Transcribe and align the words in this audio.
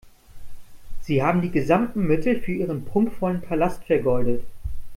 Sie 1.01 1.21
haben 1.21 1.43
die 1.43 1.51
gesamten 1.51 2.07
Mittel 2.07 2.39
für 2.41 2.53
Ihren 2.53 2.85
prunkvollen 2.85 3.39
Palast 3.41 3.83
vergeudet. 3.83 4.43